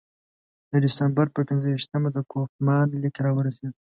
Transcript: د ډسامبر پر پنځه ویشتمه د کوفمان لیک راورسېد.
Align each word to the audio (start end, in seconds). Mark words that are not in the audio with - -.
د 0.71 0.73
ډسامبر 0.83 1.27
پر 1.35 1.43
پنځه 1.49 1.67
ویشتمه 1.69 2.09
د 2.13 2.17
کوفمان 2.31 2.87
لیک 3.01 3.15
راورسېد. 3.25 3.73